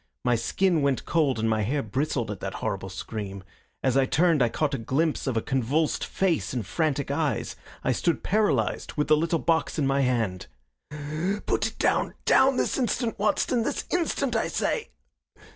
[0.25, 3.43] My skin went cold and my hair bristled at that horrible scream.
[3.83, 7.55] As I turned I caught a glimpse of a convulsed face and frantic eyes.
[7.83, 10.47] I stood paralyzed, with the little box in my hand.
[11.45, 12.15] "Put it down!
[12.25, 14.89] Down, this instant, Watson this instant, I say!"